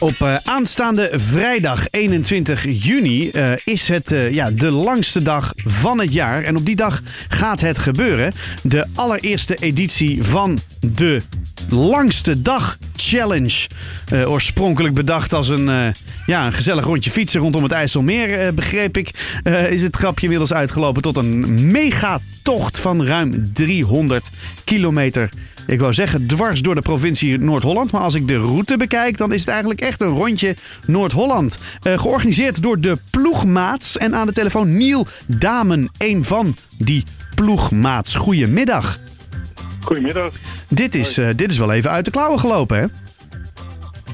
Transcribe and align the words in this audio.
Op 0.00 0.18
uh, 0.22 0.36
aanstaande 0.44 1.10
vrijdag 1.12 1.86
21 1.90 2.64
juni 2.68 3.30
uh, 3.32 3.52
is 3.64 3.88
het 3.88 4.12
uh, 4.12 4.32
ja, 4.32 4.50
de 4.50 4.70
langste 4.70 5.22
dag 5.22 5.52
van 5.56 6.00
het 6.00 6.12
jaar. 6.12 6.42
En 6.42 6.56
op 6.56 6.66
die 6.66 6.76
dag 6.76 7.02
gaat 7.28 7.60
het 7.60 7.78
gebeuren. 7.78 8.32
De 8.62 8.86
allereerste 8.94 9.54
editie 9.54 10.22
van 10.22 10.58
de 10.80 11.22
langste 11.68 12.42
dag 12.42 12.78
challenge. 13.00 13.66
oorspronkelijk 14.26 14.94
bedacht 14.94 15.32
als 15.32 15.48
een, 15.48 15.94
ja, 16.26 16.46
een 16.46 16.52
gezellig 16.52 16.84
rondje 16.84 17.10
fietsen 17.10 17.40
rondom 17.40 17.62
het 17.62 17.72
IJsselmeer, 17.72 18.54
begreep 18.54 18.96
ik. 18.96 19.40
is 19.70 19.82
het 19.82 19.96
grapje 19.96 20.22
inmiddels 20.22 20.52
uitgelopen 20.52 21.02
tot 21.02 21.16
een 21.16 21.70
megatocht 21.70 22.78
van 22.78 23.06
ruim 23.06 23.52
300 23.52 24.30
kilometer 24.64 25.30
ik 25.68 25.80
wou 25.80 25.92
zeggen 25.92 26.26
dwars 26.26 26.62
door 26.62 26.74
de 26.74 26.80
provincie 26.80 27.38
Noord-Holland. 27.38 27.90
Maar 27.90 28.00
als 28.00 28.14
ik 28.14 28.28
de 28.28 28.36
route 28.36 28.76
bekijk, 28.76 29.16
dan 29.16 29.32
is 29.32 29.40
het 29.40 29.48
eigenlijk 29.48 29.80
echt 29.80 30.00
een 30.00 30.08
rondje 30.08 30.56
Noord-Holland. 30.86 31.58
Georganiseerd 31.82 32.62
door 32.62 32.80
de 32.80 32.98
ploegmaats. 33.10 33.98
En 33.98 34.14
aan 34.14 34.26
de 34.26 34.32
telefoon 34.32 34.76
Niel 34.76 35.06
Damen, 35.26 35.90
een 35.98 36.24
van 36.24 36.56
die 36.78 37.04
ploegmaats. 37.34 38.14
Goedemiddag. 38.14 38.98
Goedemiddag. 39.80 40.34
Dit 40.68 40.94
is, 40.94 41.18
uh, 41.18 41.28
dit 41.36 41.50
is 41.50 41.58
wel 41.58 41.72
even 41.72 41.90
uit 41.90 42.04
de 42.04 42.10
klauwen 42.10 42.38
gelopen, 42.40 42.78
hè? 42.78 42.86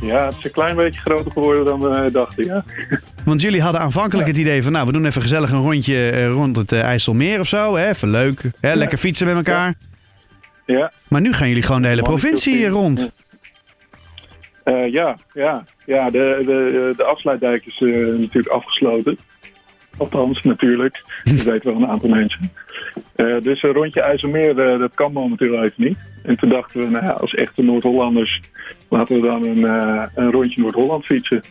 Ja, 0.06 0.26
het 0.26 0.36
is 0.38 0.44
een 0.44 0.50
klein 0.50 0.76
beetje 0.76 1.00
groter 1.00 1.32
geworden 1.32 1.64
dan 1.64 1.80
we 1.80 2.10
dachten, 2.12 2.44
ja. 2.44 2.64
Want 3.24 3.40
jullie 3.40 3.62
hadden 3.62 3.80
aanvankelijk 3.80 4.28
het 4.28 4.36
idee 4.36 4.62
van... 4.62 4.72
nou, 4.72 4.86
we 4.86 4.92
doen 4.92 5.04
even 5.04 5.22
gezellig 5.22 5.50
een 5.50 5.62
rondje 5.62 6.12
uh, 6.12 6.28
rond 6.28 6.56
het 6.56 6.72
IJsselmeer 6.72 7.40
of 7.40 7.46
zo. 7.46 7.76
Hè? 7.76 7.88
Even 7.88 8.10
leuk, 8.10 8.42
hè? 8.60 8.70
Ja. 8.70 8.76
lekker 8.76 8.98
fietsen 8.98 9.26
met 9.26 9.36
elkaar. 9.36 9.74
Ja. 10.66 10.92
Maar 11.08 11.20
nu 11.20 11.32
gaan 11.32 11.48
jullie 11.48 11.62
gewoon 11.62 11.82
de 11.82 11.88
hele 11.88 12.02
provincie 12.02 12.68
rond. 12.68 13.10
Uh, 14.64 14.92
ja, 14.92 15.16
ja, 15.32 15.64
ja 15.86 16.10
de, 16.10 16.42
de, 16.46 16.92
de 16.96 17.04
afsluitdijk 17.04 17.66
is 17.66 17.80
uh, 17.80 18.18
natuurlijk 18.18 18.54
afgesloten. 18.54 19.18
Althans, 19.96 20.42
natuurlijk. 20.42 21.02
Dat 21.24 21.42
weten 21.52 21.72
wel 21.72 21.82
een 21.82 21.88
aantal 21.88 22.08
mensen. 22.08 22.50
Uh, 23.16 23.40
dus 23.40 23.62
een 23.62 23.72
rondje 23.72 24.00
IJsselmeer, 24.00 24.54
dat 24.54 24.94
kan 24.94 25.12
momenteel 25.12 25.62
even 25.62 25.84
niet. 25.84 25.98
En 26.22 26.36
toen 26.36 26.48
dachten 26.48 26.80
we, 26.80 26.86
nou 26.86 27.04
ja, 27.04 27.10
als 27.10 27.34
echte 27.34 27.62
Noord-Hollanders... 27.62 28.40
laten 28.88 29.20
we 29.20 29.26
dan 29.26 29.42
een, 29.42 29.62
een 30.14 30.30
rondje 30.30 30.60
Noord-Holland 30.60 31.04
fietsen. 31.04 31.42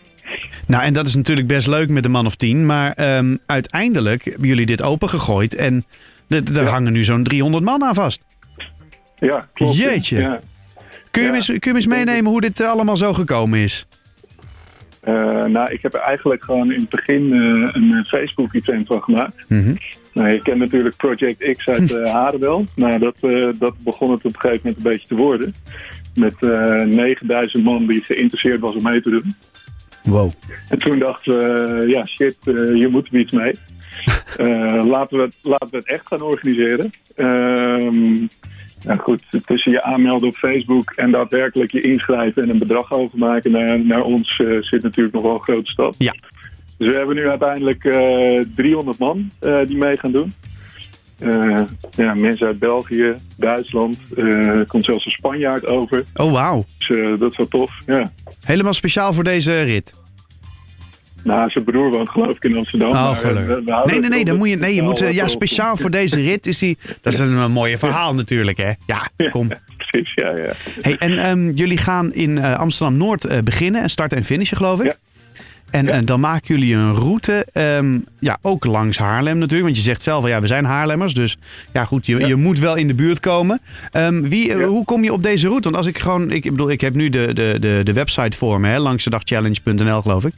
Nou, 0.68 0.84
en 0.84 0.94
dat 0.94 1.08
is 1.08 1.16
natuurlijk 1.16 1.48
best 1.48 1.68
leuk 1.68 1.90
met 1.90 2.04
de 2.04 2.10
man 2.10 2.26
of 2.26 2.36
tien. 2.36 2.66
Maar 2.66 3.18
um, 3.18 3.40
uiteindelijk 3.46 4.24
hebben 4.24 4.48
jullie 4.48 4.66
dit 4.66 4.82
opengegooid. 4.82 5.56
En 5.56 5.86
er 6.28 6.54
ja. 6.54 6.64
hangen 6.64 6.94
nu 6.94 7.04
zo'n 7.04 7.24
300 7.24 7.64
man 7.64 7.84
aan 7.84 7.94
vast. 7.94 8.22
Ja, 9.16 9.48
klopt. 9.54 9.76
Jeetje. 9.76 10.20
Ja. 10.20 10.40
Kun, 11.12 11.24
je 11.24 11.32
ja. 11.32 11.60
kun 11.60 11.72
je 11.72 11.76
eens 11.76 11.88
meenemen 11.88 12.32
hoe 12.32 12.42
dit 12.42 12.62
allemaal 12.62 12.98
zo 12.98 13.14
gekomen 13.14 13.60
is? 13.60 13.88
Uh, 15.08 15.46
nou, 15.46 15.72
ik 15.72 15.82
heb 15.82 15.94
er 15.94 16.00
eigenlijk 16.00 16.44
gewoon 16.44 16.72
in 16.72 16.80
het 16.80 16.90
begin 16.90 17.36
uh, 17.36 17.70
een 17.72 18.06
Facebook-event 18.06 18.88
van 18.88 19.04
gemaakt. 19.04 19.46
Mm 19.48 19.64
-hmm. 19.64 19.78
nou, 20.14 20.30
je 20.30 20.42
kent 20.42 20.58
natuurlijk 20.58 20.96
Project 20.96 21.58
X 21.58 21.68
uit 21.68 21.92
uh, 21.96 22.12
Harendel. 22.14 22.66
Nou, 22.76 23.00
dat, 23.00 23.16
dat 23.60 23.74
begon 23.78 24.12
het 24.12 24.26
op 24.26 24.34
een 24.34 24.40
gegeven 24.40 24.62
moment 24.64 24.86
een 24.86 24.92
beetje 24.92 25.08
te 25.08 25.16
worden. 25.16 25.56
Met 26.16 26.42
9000 26.42 27.64
man 27.64 27.88
die 27.88 28.04
geïnteresseerd 28.04 28.60
was 28.60 28.76
om 28.76 28.84
mee 28.84 29.02
te 29.02 29.10
doen. 29.10 29.36
Wow. 30.04 30.32
En 30.70 30.78
toen 30.78 31.00
dachten 31.00 31.38
we, 31.38 31.88
ja 31.88 32.06
shit, 32.06 32.38
hier 32.74 32.90
moeten 32.90 33.14
we 33.14 33.20
iets 33.20 33.32
mee. 33.32 33.60
laten, 34.94 35.18
we 35.18 35.24
het, 35.24 35.36
laten 35.42 35.70
we 35.70 35.78
het 35.78 35.88
echt 35.88 36.08
gaan 36.08 36.22
organiseren. 36.22 36.92
Nou 38.84 39.00
goed, 39.00 39.24
tussen 39.46 39.72
je 39.72 39.84
aanmelden 39.84 40.30
op 40.30 40.36
Facebook 40.36 40.92
en 40.92 41.12
daadwerkelijk 41.12 41.72
je 41.72 41.82
inschrijven 41.82 42.44
en 42.44 42.50
een 42.50 42.58
bedrag 42.58 42.92
overmaken 42.92 43.52
naar, 43.52 43.86
naar 43.86 44.02
ons 44.02 44.40
uh, 44.40 44.62
zit 44.62 44.84
natuurlijk 44.84 45.16
nog 45.16 45.24
wel 45.24 45.34
een 45.34 45.40
grote 45.40 45.72
stap. 45.72 45.96
Ja. 45.98 46.14
Dus 46.78 46.90
we 46.92 46.98
hebben 46.98 47.16
nu 47.16 47.30
uiteindelijk 47.30 47.84
uh, 47.84 48.44
300 48.56 48.98
man 48.98 49.32
uh, 49.42 49.60
die 49.66 49.78
mee 49.78 49.98
gaan 49.98 50.12
doen. 50.12 50.34
ja, 51.96 52.14
mensen 52.14 52.48
uit 52.48 52.60
België, 52.60 53.16
Duitsland, 53.38 53.98
er 54.18 54.66
komt 54.66 54.86
zelfs 54.86 55.06
een 55.06 55.12
Spanjaard 55.12 55.66
over. 55.66 56.04
Oh, 56.16 56.32
wauw. 56.32 56.66
Dus 56.78 57.20
dat 57.20 57.32
is 57.32 57.38
wel 57.38 57.48
tof, 57.48 57.72
ja. 57.86 58.12
Helemaal 58.44 58.74
speciaal 58.74 59.14
voor 59.14 59.24
deze 59.24 59.62
rit? 59.62 59.94
Nou, 61.24 61.50
zijn 61.50 61.64
broer 61.64 61.92
woont 61.92 62.10
geloof 62.10 62.36
ik 62.36 62.44
in 62.44 62.58
Amsterdam. 62.58 62.90
Oh, 62.90 63.24
maar, 63.24 63.34
we, 63.34 63.64
we 63.66 63.82
nee, 63.86 64.00
nee, 64.00 64.10
nee, 64.10 64.26
dan 64.26 64.38
moet 64.38 64.50
je, 64.50 64.56
nee, 64.56 64.76
je 64.76 64.82
moet, 64.82 65.00
ja, 65.00 65.28
speciaal 65.28 65.78
voor 65.78 65.90
deze 65.90 66.22
rit 66.22 66.48
is 66.48 66.58
die. 66.58 66.78
Dat 67.02 67.14
is 67.14 67.20
een, 67.20 67.32
een 67.32 67.52
mooie 67.52 67.78
verhaal 67.78 68.16
natuurlijk, 68.16 68.58
hè? 68.58 68.72
Ja, 68.86 69.10
kom. 69.30 69.50
Ja, 69.50 69.60
precies, 69.78 70.14
ja, 70.14 70.30
ja. 70.30 70.54
Hey, 70.82 70.98
en 70.98 71.30
um, 71.30 71.52
jullie 71.52 71.78
gaan 71.78 72.14
in 72.14 72.38
uh, 72.38 72.56
Amsterdam 72.56 72.98
Noord 72.98 73.26
uh, 73.26 73.38
beginnen 73.40 73.82
en 73.82 73.90
starten 73.90 74.18
en 74.18 74.24
finishen, 74.24 74.58
geloof 74.58 74.80
ik. 74.80 74.86
Ja. 74.86 74.96
En, 75.74 75.86
ja. 75.86 75.92
en, 75.92 76.06
dan 76.06 76.20
maken 76.20 76.56
jullie 76.56 76.76
een 76.76 76.96
route, 76.96 77.46
um, 77.54 78.06
ja, 78.20 78.38
ook 78.42 78.66
langs 78.66 78.98
Haarlem 78.98 79.38
natuurlijk. 79.38 79.64
Want 79.64 79.76
je 79.76 79.84
zegt 79.84 80.04
zelf, 80.04 80.28
ja, 80.28 80.42
we 80.42 80.48
zijn 80.48 80.66
Haarlemmers. 80.66 81.14
Dus 81.14 81.38
ja, 81.72 81.86
goed, 81.86 82.06
je, 82.06 82.20
ja. 82.20 82.28
je 82.28 82.36
moet 82.36 82.60
wel 82.60 82.76
in 82.76 82.88
de 82.88 82.94
buurt 82.94 83.20
komen. 83.20 83.62
Um, 83.94 84.30
wie, 84.30 84.48
ja. 84.48 84.66
Hoe 84.66 84.86
kom 84.86 85.04
je 85.04 85.14
op 85.14 85.24
deze 85.24 85.48
route? 85.48 85.64
Want 85.64 85.76
als 85.76 85.86
ik 85.86 86.00
gewoon, 86.00 86.32
ik 86.32 86.44
bedoel, 86.44 86.70
ik 86.70 86.82
heb 86.82 86.96
nu 86.96 87.10
de, 87.10 87.34
de, 87.34 87.58
de, 87.60 87.82
de 87.84 87.94
website 87.94 88.38
voor 88.38 88.60
me, 88.60 88.68
hè, 88.68 88.80
langsdagchallenge.nl 88.80 90.02
geloof 90.02 90.26
ik. 90.26 90.34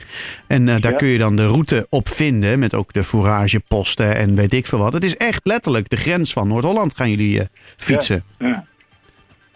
En 0.47 0.67
uh, 0.67 0.75
daar 0.79 0.95
kun 0.95 1.07
je 1.07 1.17
dan 1.17 1.35
de 1.35 1.45
route 1.45 1.87
op 1.89 2.09
vinden. 2.09 2.59
Met 2.59 2.73
ook 2.73 2.93
de 2.93 3.03
fourageposten 3.03 4.15
en 4.15 4.35
weet 4.35 4.53
ik 4.53 4.65
veel 4.65 4.79
wat. 4.79 4.93
Het 4.93 5.03
is 5.03 5.17
echt 5.17 5.45
letterlijk 5.45 5.89
de 5.89 5.97
grens 5.97 6.33
van 6.33 6.47
Noord-Holland 6.47 6.95
gaan 6.95 7.09
jullie 7.09 7.37
uh, 7.39 7.45
fietsen. 7.77 8.23
ja. 8.39 8.65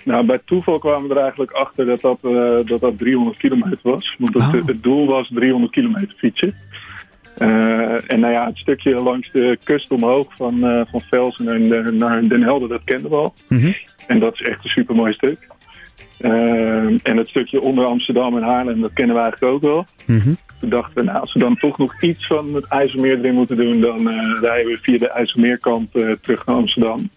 Nou, 0.04 0.26
bij 0.26 0.40
toeval 0.46 0.80
kwamen 0.80 1.08
we 1.08 1.14
er 1.14 1.22
eigenlijk 1.22 1.52
achter 1.52 1.86
dat 1.86 2.02
dat, 2.02 2.18
uh, 2.22 2.60
dat, 2.66 2.80
dat 2.80 2.98
300 2.98 3.38
kilometer 3.38 3.80
was. 3.82 4.16
Want 4.18 4.34
het, 4.34 4.44
oh. 4.44 4.68
het 4.68 4.84
doel 4.84 5.08
was 5.08 5.32
300 5.34 5.72
kilometer 5.72 6.14
fietsen. 6.18 6.56
Uh, 7.38 8.12
en 8.12 8.20
nou 8.20 8.34
ja, 8.34 8.46
het 8.46 8.58
stukje 8.58 8.94
langs 8.94 9.32
de 9.32 9.58
kust 9.64 9.92
omhoog 9.92 10.36
van, 10.36 10.56
uh, 10.66 10.82
van 10.92 11.02
Velsen 11.02 11.68
naar, 11.68 11.94
naar 11.94 12.28
Den 12.28 12.44
Helder, 12.44 12.70
dat 12.70 12.84
kenden 12.84 13.10
we 13.10 13.16
al. 13.16 13.34
Mm 13.48 13.60
-hmm. 13.60 13.76
En 14.08 14.20
dat 14.20 14.34
is 14.34 14.42
echt 14.42 14.64
een 14.64 14.70
supermooi 14.70 15.14
stuk. 15.14 15.48
en 17.04 17.18
het 17.18 17.28
stukje 17.28 17.62
onder 17.62 17.86
Amsterdam 17.86 18.38
en 18.38 18.44
Haarlem, 18.44 18.82
dat 18.82 18.94
kennen 18.94 19.16
we 19.16 19.22
eigenlijk 19.22 19.54
ook 19.54 19.62
wel. 19.62 19.86
Mm 20.06 20.20
-hmm. 20.20 20.38
Toen 20.60 20.70
dachten 20.70 20.96
we, 20.96 21.04
nou, 21.04 21.20
als 21.20 21.34
we 21.34 21.40
dan 21.40 21.58
toch 21.58 21.78
nog 21.78 22.02
iets 22.02 22.28
van 22.28 22.54
het 22.54 22.66
IJsselmeer 22.66 23.18
erin 23.18 23.34
moeten 23.34 23.58
doen... 23.58 23.82
dan 23.82 24.10
rijden 24.42 24.72
we 24.72 24.78
via 24.82 24.98
de 24.98 25.10
IJsselmeerkant 25.10 25.92
terug 25.92 26.46
naar 26.46 26.56
Amsterdam. 26.56 27.10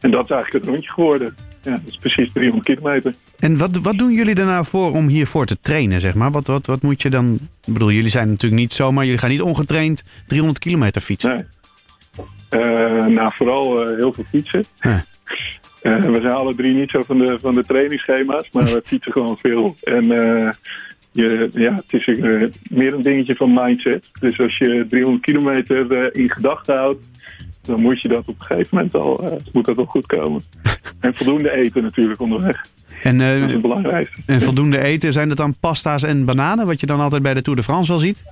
En 0.00 0.10
dat 0.10 0.24
is 0.24 0.30
eigenlijk 0.30 0.64
het 0.64 0.74
rondje 0.74 0.90
geworden. 0.90 1.34
Ja, 1.64 1.70
dat 1.70 1.80
is 1.86 1.96
precies 1.96 2.32
300 2.32 2.64
kilometer. 2.64 3.14
En 3.38 3.56
wat, 3.56 3.76
wat 3.76 3.98
doen 3.98 4.12
jullie 4.12 4.34
nou 4.34 4.64
voor 4.64 4.92
om 4.92 5.08
hiervoor 5.08 5.46
te 5.46 5.56
trainen, 5.60 6.00
zeg 6.00 6.14
maar? 6.14 6.30
Wat, 6.30 6.46
wat, 6.46 6.66
wat 6.66 6.82
moet 6.82 7.02
je 7.02 7.10
dan... 7.10 7.38
Ik 7.64 7.72
bedoel, 7.72 7.90
jullie 7.90 8.10
zijn 8.10 8.28
natuurlijk 8.28 8.60
niet 8.60 8.72
zomaar... 8.72 9.04
Jullie 9.04 9.18
gaan 9.18 9.30
niet 9.30 9.42
ongetraind 9.42 10.04
300 10.26 10.58
kilometer 10.58 11.00
fietsen. 11.00 11.30
Nee. 11.30 12.62
Uh, 12.62 13.06
nou, 13.06 13.32
vooral 13.34 13.90
uh, 13.90 13.96
heel 13.96 14.12
veel 14.12 14.24
fietsen. 14.24 14.64
Huh. 14.80 14.98
Uh, 15.82 16.04
we 16.14 16.20
zijn 16.20 16.34
alle 16.34 16.54
drie 16.54 16.74
niet 16.74 16.90
zo 16.90 17.02
van 17.02 17.18
de, 17.18 17.38
van 17.40 17.54
de 17.54 17.64
trainingsschema's, 17.64 18.48
maar 18.52 18.64
we 18.64 18.82
fietsen 18.84 19.12
gewoon 19.12 19.36
veel. 19.36 19.76
En 19.82 20.04
je, 21.12 21.50
ja, 21.52 21.82
het 21.86 22.06
is 22.06 22.06
meer 22.62 22.94
een 22.94 23.02
dingetje 23.02 23.36
van 23.36 23.52
mindset. 23.54 24.10
Dus 24.20 24.40
als 24.40 24.56
je 24.56 24.86
300 24.90 25.24
kilometer 25.24 26.14
in 26.16 26.30
gedachten 26.30 26.76
houdt, 26.76 27.08
dan 27.66 27.80
moet 27.80 28.00
je 28.00 28.08
dat 28.08 28.28
op 28.28 28.34
een 28.38 28.46
gegeven 28.46 28.76
moment 28.76 28.94
al, 28.94 29.40
moet 29.52 29.64
dat 29.64 29.76
wel 29.76 29.84
goed 29.84 30.06
komen. 30.06 30.42
En 31.00 31.14
voldoende 31.14 31.50
eten 31.50 31.82
natuurlijk 31.82 32.20
onderweg. 32.20 32.66
En, 33.02 33.20
uh, 33.20 33.40
dat 33.40 33.48
is 33.48 33.52
het 33.52 33.62
belangrijkste. 33.62 34.22
En 34.26 34.40
voldoende 34.40 34.78
eten, 34.78 35.12
zijn 35.12 35.28
dat 35.28 35.36
dan 35.36 35.54
pasta's 35.60 36.02
en 36.02 36.24
bananen, 36.24 36.66
wat 36.66 36.80
je 36.80 36.86
dan 36.86 37.00
altijd 37.00 37.22
bij 37.22 37.34
de 37.34 37.42
Tour 37.42 37.58
de 37.58 37.64
France 37.64 37.90
wel 37.90 38.00
ziet? 38.00 38.22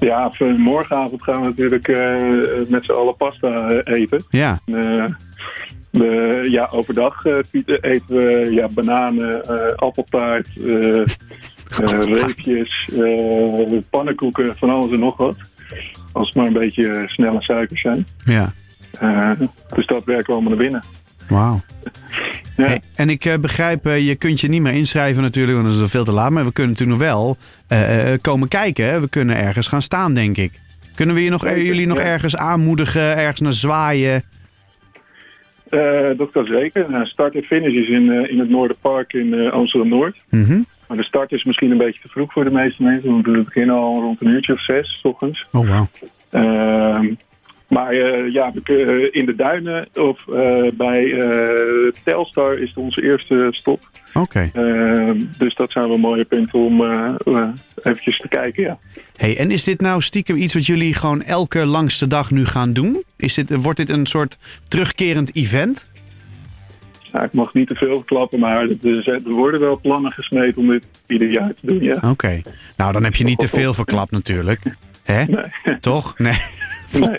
Ja, 0.00 0.32
morgenavond 0.56 1.22
gaan 1.22 1.40
we 1.40 1.46
natuurlijk 1.46 1.88
uh, 1.88 2.68
met 2.68 2.84
z'n 2.84 2.92
allen 2.92 3.16
pasta 3.16 3.68
eten. 3.80 4.24
Ja. 4.30 4.60
Uh, 4.66 5.04
de, 5.90 6.46
ja, 6.50 6.68
overdag 6.72 7.24
eten 7.64 8.16
we 8.16 8.48
ja, 8.50 8.68
bananen, 8.68 9.46
appeltaart, 9.76 10.48
reepjes, 12.04 12.90
pannenkoeken, 13.90 14.56
van 14.56 14.70
alles 14.70 14.90
en 14.90 14.98
nog 14.98 15.16
wat. 15.16 15.36
Als 16.14 16.26
het 16.26 16.36
maar 16.36 16.46
een 16.46 16.52
beetje 16.52 17.02
snelle 17.06 17.42
suikers 17.42 17.80
zijn. 17.80 18.06
Ja. 18.24 18.52
dus 19.74 19.86
dat 19.86 20.04
werken 20.04 20.26
we 20.26 20.32
allemaal 20.32 20.50
naar 20.50 20.62
binnen. 20.62 20.84
Wauw. 21.28 21.60
Ja. 22.56 22.64
Hey, 22.64 22.80
en 22.94 23.10
ik 23.10 23.24
uh, 23.24 23.34
begrijp, 23.36 23.86
uh, 23.86 24.06
je 24.06 24.14
kunt 24.14 24.40
je 24.40 24.48
niet 24.48 24.62
meer 24.62 24.72
inschrijven 24.72 25.22
natuurlijk, 25.22 25.58
want 25.58 25.74
dat 25.74 25.84
is 25.84 25.90
veel 25.90 26.04
te 26.04 26.12
laat. 26.12 26.30
Maar 26.30 26.44
we 26.44 26.52
kunnen 26.52 26.72
natuurlijk 26.72 26.98
nog 27.00 27.08
wel 27.08 27.36
uh, 27.68 28.12
komen 28.20 28.48
kijken. 28.48 29.00
We 29.00 29.08
kunnen 29.08 29.36
ergens 29.36 29.68
gaan 29.68 29.82
staan, 29.82 30.14
denk 30.14 30.36
ik. 30.36 30.60
Kunnen 30.94 31.14
we 31.14 31.24
je 31.24 31.30
nog, 31.30 31.48
jullie 31.48 31.86
nog 31.86 31.98
ergens 31.98 32.36
aanmoedigen, 32.36 33.16
ergens 33.16 33.40
naar 33.40 33.52
zwaaien? 33.52 34.22
dat 36.16 36.30
kan 36.30 36.44
zeker. 36.44 36.90
Nou, 36.90 37.06
start 37.06 37.34
en 37.34 37.42
finish 37.42 37.74
is 37.74 37.88
in, 37.88 38.30
in 38.30 38.38
het 38.38 38.48
Noorderpark 38.48 39.12
in 39.12 39.50
Amsterdam-Noord. 39.50 40.16
Mm 40.28 40.44
-hmm. 40.44 40.66
Maar 40.88 40.96
de 40.96 41.04
start 41.04 41.32
is 41.32 41.44
misschien 41.44 41.70
een 41.70 41.78
beetje 41.78 42.00
te 42.00 42.08
vroeg 42.08 42.32
voor 42.32 42.44
de 42.44 42.50
meeste 42.50 42.82
mensen. 42.82 43.10
Want 43.10 43.26
we 43.26 43.42
beginnen 43.42 43.76
al 43.76 44.00
rond 44.00 44.22
een 44.22 44.28
uurtje 44.28 44.52
of 44.52 44.64
zes, 44.64 44.98
s 44.98 45.04
ochtends. 45.04 45.46
Oh, 45.52 45.68
wow. 45.68 45.86
Ehm, 46.30 47.14
Maar 47.68 47.90
eh, 47.92 48.32
ja, 48.32 48.52
kunnen 48.62 49.12
in 49.12 49.26
de 49.26 49.34
duinen 49.34 49.88
of 49.94 50.28
eh, 50.28 50.62
bij 50.74 51.12
eh, 51.12 51.92
Telstar 52.04 52.58
is 52.58 52.68
het 52.68 52.76
onze 52.76 53.02
eerste 53.02 53.48
stop. 53.50 53.88
Oké. 54.14 54.50
Ehm, 54.52 55.18
dus 55.38 55.54
dat 55.54 55.70
zijn 55.70 55.88
wel 55.88 55.98
mooie 55.98 56.24
punten 56.24 56.58
om 56.58 56.80
eh, 56.84 57.14
eh, 57.24 57.48
eventjes 57.82 58.18
te 58.18 58.28
kijken, 58.28 58.62
ja. 58.62 58.78
Hey, 59.16 59.36
en 59.36 59.50
is 59.50 59.64
dit 59.64 59.80
nou 59.80 60.02
stiekem 60.02 60.36
iets 60.36 60.54
wat 60.54 60.66
jullie 60.66 60.94
gewoon 60.94 61.22
elke 61.22 61.66
langste 61.66 62.06
dag 62.06 62.30
nu 62.30 62.46
gaan 62.46 62.72
doen? 62.72 63.02
Is 63.16 63.34
dit, 63.34 63.54
wordt 63.54 63.78
dit 63.78 63.90
een 63.90 64.06
soort 64.06 64.38
terugkerend 64.68 65.36
event? 65.36 65.86
Nou, 67.14 67.26
ik 67.26 67.32
mag 67.32 67.54
niet 67.54 67.68
te 67.68 67.74
veel 67.74 67.94
verklappen, 67.94 68.40
maar 68.40 68.60
er, 68.60 69.20
worden 69.24 69.60
wel 69.60 69.78
plannen 69.82 70.12
gesmeed 70.12 70.56
om 70.56 70.68
dit 70.68 70.84
ieder 71.06 71.30
jaar 71.30 71.54
te 71.54 71.66
doen, 71.66 71.82
ja. 71.82 71.98
Oké. 72.10 72.40
Nou, 72.76 72.92
dan 72.92 73.04
heb 73.04 73.14
je 73.14 73.24
niet 73.24 73.38
te 73.38 73.48
veel 73.48 73.74
verklapt 73.74 74.10
natuurlijk. 74.10 74.60
Hè? 75.02 75.24
Nee, 75.24 75.78
Toch? 75.80 76.18
Nee. 76.18 76.36
nee. 76.92 77.18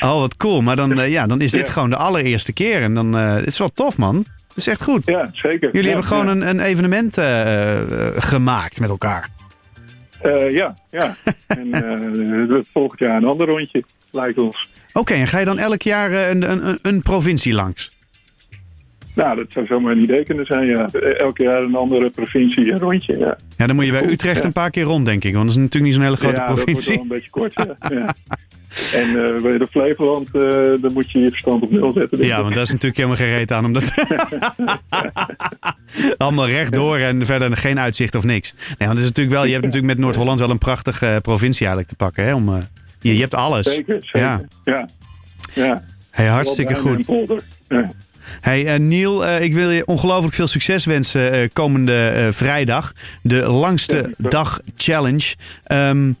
Oh, 0.00 0.18
wat 0.18 0.36
cool. 0.36 0.60
Maar 0.62 0.76
dan, 0.76 1.00
eh, 1.00 1.10
ja, 1.10 1.26
dan 1.26 1.40
is 1.40 1.50
dit 1.50 1.66
Ja. 1.66 1.72
gewoon 1.72 1.90
de 1.90 1.96
allereerste 1.96 2.52
keer. 2.52 2.82
En 2.82 2.94
dan 2.94 3.16
eh, 3.16 3.34
het 3.34 3.46
is 3.46 3.58
wel 3.58 3.68
tof, 3.68 3.96
man. 3.98 4.14
Dat 4.48 4.56
is 4.56 4.66
echt 4.66 4.82
goed. 4.82 5.06
ja 5.06 5.30
zeker. 5.32 5.68
Jullie 5.72 5.82
Ja, 5.82 5.88
hebben 5.88 6.04
gewoon 6.04 6.26
ja. 6.26 6.32
een, 6.32 6.48
een 6.48 6.60
evenement 6.60 7.18
eh, 7.18 7.78
gemaakt 8.16 8.80
met 8.80 8.88
elkaar. 8.90 9.28
Ja, 10.50 10.76
ja. 10.90 11.14
en 11.46 12.66
volgend 12.72 13.00
jaar 13.00 13.16
een 13.16 13.24
ander 13.24 13.46
rondje, 13.46 13.84
lijkt 14.10 14.38
ons. 14.38 14.68
Oké, 14.92 15.14
en 15.14 15.28
ga 15.28 15.38
je 15.38 15.44
dan 15.44 15.58
elk 15.58 15.82
jaar 15.82 16.12
eh, 16.12 16.28
een, 16.28 16.50
een, 16.50 16.78
een- 16.82 17.02
provincie 17.02 17.52
langs? 17.52 17.98
Nou, 19.14 19.36
dat 19.36 19.46
zou 19.48 19.66
zomaar 19.66 19.92
een 19.92 20.02
idee 20.02 20.24
kunnen 20.24 20.46
zijn, 20.46 20.66
ja. 20.66 20.90
Elke 21.16 21.42
jaar 21.42 21.62
een 21.62 21.74
andere 21.74 22.10
provincie 22.10 22.72
een 22.72 22.78
rondje, 22.78 23.18
ja. 23.18 23.36
Ja, 23.56 23.66
dan 23.66 23.76
moet 23.76 23.84
je 23.84 23.90
bij 23.92 24.04
Utrecht 24.04 24.40
ja. 24.40 24.44
een 24.44 24.52
paar 24.52 24.70
keer 24.70 24.84
rond, 24.84 25.04
denk 25.06 25.24
ik. 25.24 25.34
Want 25.34 25.46
dat 25.46 25.56
is 25.56 25.62
natuurlijk 25.62 25.84
niet 25.84 25.94
zo'n 25.94 26.02
hele 26.02 26.16
grote 26.16 26.40
ja, 26.40 26.46
dat 26.46 26.56
wordt 26.56 26.64
provincie. 26.64 26.94
wel 26.94 27.02
een 27.02 27.08
beetje 27.08 27.30
kort, 27.30 27.52
ja. 27.88 28.14
En 28.94 29.08
eh, 29.08 29.42
bij 29.42 29.58
de 29.58 29.66
Flevoland, 29.70 30.26
eh 30.26 30.40
dan 30.80 30.92
moet 30.92 31.10
je 31.10 31.18
je 31.18 31.30
verstand 31.30 31.62
op 31.62 31.70
nul 31.70 31.92
zetten. 31.92 32.24
Ja, 32.24 32.42
want 32.42 32.54
daar 32.54 32.62
is 32.62 32.70
natuurlijk 32.70 32.96
helemaal 32.96 33.16
geen 33.16 33.36
reet 33.36 33.52
aan. 33.52 33.64
Omdat... 33.64 33.92
Allemaal 36.16 36.46
rechtdoor 36.48 36.98
en 36.98 37.26
verder 37.26 37.56
geen 37.56 37.78
uitzicht 37.78 38.14
of 38.14 38.24
niks. 38.24 38.54
Nee, 38.54 38.88
want 38.88 38.90
het 38.90 38.98
is 38.98 39.04
natuurlijk 39.04 39.36
wel, 39.36 39.44
je 39.44 39.52
hebt 39.52 39.64
natuurlijk 39.64 39.92
met 39.92 40.02
Noord-Holland 40.04 40.38
wel 40.40 40.50
een 40.50 40.58
prachtige 40.58 41.18
provincie 41.22 41.66
eigenlijk 41.66 41.88
te 41.88 42.04
pakken. 42.04 42.24
Hè? 42.24 42.34
Om, 42.34 42.50
je, 43.00 43.14
je 43.14 43.20
hebt 43.20 43.34
alles. 43.34 43.66
Zeker, 43.74 43.98
zeker. 44.00 44.20
Ja. 44.20 44.40
Ja. 44.64 44.88
ja. 45.54 45.82
Hey, 46.10 46.26
hartstikke 46.26 46.74
goed. 46.74 47.06
Ja. 47.68 47.90
Hey 48.40 48.66
eh, 48.66 48.78
Niel, 48.78 49.26
eh, 49.26 49.42
ik 49.42 49.52
wil 49.54 49.70
je 49.70 49.86
ongelooflijk 49.86 50.34
veel 50.34 50.46
succes 50.46 50.84
wensen 50.84 51.32
eh, 51.32 51.48
komende 51.52 52.08
eh, 52.08 52.32
vrijdag. 52.32 52.92
De 53.22 53.42
langste 53.42 54.14
Ja, 54.18 54.28
dag 54.28 54.60
challenge. 54.76 55.34
Ehm, 55.64 56.12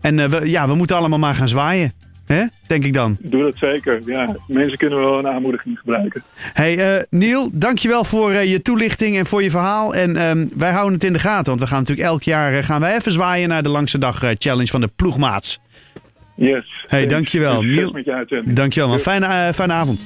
en 0.00 0.18
eh, 0.18 0.28
we, 0.28 0.50
ja, 0.50 0.68
we 0.68 0.74
moeten 0.74 0.96
allemaal 0.96 1.18
maar 1.18 1.34
gaan 1.34 1.48
zwaaien. 1.48 1.92
Hè? 2.26 2.44
Denk 2.66 2.84
ik 2.84 2.92
dan. 2.92 3.16
Doe 3.20 3.42
dat 3.42 3.56
zeker. 3.56 4.00
Ja. 4.04 4.36
Mensen 4.46 4.78
kunnen 4.78 4.98
wel 4.98 5.18
een 5.18 5.26
aanmoediging 5.26 5.78
gebruiken. 5.78 6.22
Hey 6.52 6.96
eh, 6.96 7.02
Niel, 7.10 7.50
dankjewel 7.52 8.04
voor 8.04 8.30
eh, 8.32 8.50
je 8.50 8.62
toelichting 8.62 9.18
en 9.18 9.26
voor 9.26 9.42
je 9.42 9.50
verhaal. 9.50 9.94
En 9.94 10.16
ehm, 10.16 10.46
wij 10.54 10.70
houden 10.70 10.92
het 10.94 11.04
in 11.04 11.12
de 11.12 11.18
gaten. 11.18 11.46
Want 11.46 11.60
we 11.60 11.66
gaan 11.66 11.78
natuurlijk 11.78 12.08
elk 12.08 12.22
jaar 12.22 12.52
eh, 12.58 12.64
gaan 12.64 12.80
wij 12.80 12.96
even 12.96 13.12
zwaaien 13.12 13.48
naar 13.48 13.62
de 13.62 13.68
langste 13.68 13.98
dag 13.98 14.22
eh, 14.22 14.30
challenge 14.38 14.66
van 14.70 14.80
de 14.80 14.90
ploegmaats. 14.96 15.60
Yes. 16.36 16.64
Hey, 16.86 17.06
dankjewel. 17.06 17.62
Niel-. 17.62 18.02
Dankjewel 18.44 18.88
man. 18.88 19.00
Fijne, 19.00 19.26
eh, 19.26 19.52
fijne 19.54 19.72
avond. 19.72 20.00